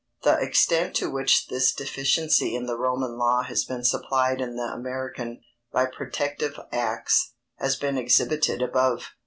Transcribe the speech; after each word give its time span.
_The 0.23 0.43
extent 0.43 0.95
to 0.95 1.11
which 1.11 1.45
this 1.47 1.71
deficiency 1.71 2.55
in 2.55 2.65
the 2.65 2.75
Roman 2.75 3.19
law 3.19 3.43
has 3.43 3.65
been 3.65 3.83
supplied 3.83 4.41
in 4.41 4.55
the 4.55 4.63
American, 4.63 5.41
by 5.71 5.85
"protective 5.85 6.59
acts," 6.71 7.33
has 7.57 7.75
been 7.75 7.99
exhibited 7.99 8.63
above. 8.63 9.11